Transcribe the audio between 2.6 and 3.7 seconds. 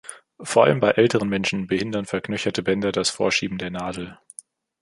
Bänder das Vorschieben der